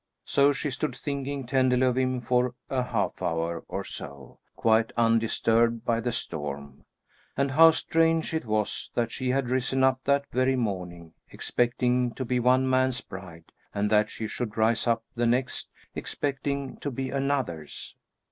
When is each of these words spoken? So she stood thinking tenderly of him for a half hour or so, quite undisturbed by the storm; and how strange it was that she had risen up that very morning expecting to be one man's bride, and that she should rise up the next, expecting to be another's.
So 0.25 0.51
she 0.51 0.71
stood 0.71 0.95
thinking 0.97 1.45
tenderly 1.45 1.85
of 1.85 1.95
him 1.95 2.21
for 2.21 2.55
a 2.71 2.81
half 2.81 3.21
hour 3.21 3.63
or 3.67 3.83
so, 3.83 4.39
quite 4.55 4.91
undisturbed 4.97 5.85
by 5.85 5.99
the 5.99 6.11
storm; 6.11 6.85
and 7.37 7.51
how 7.51 7.69
strange 7.69 8.33
it 8.33 8.47
was 8.47 8.89
that 8.95 9.11
she 9.11 9.29
had 9.29 9.51
risen 9.51 9.83
up 9.83 10.03
that 10.05 10.25
very 10.31 10.55
morning 10.55 11.13
expecting 11.29 12.15
to 12.15 12.25
be 12.25 12.39
one 12.39 12.67
man's 12.67 13.01
bride, 13.01 13.51
and 13.75 13.91
that 13.91 14.09
she 14.09 14.27
should 14.27 14.57
rise 14.57 14.87
up 14.87 15.03
the 15.13 15.27
next, 15.27 15.69
expecting 15.93 16.77
to 16.77 16.89
be 16.89 17.11
another's. 17.11 17.95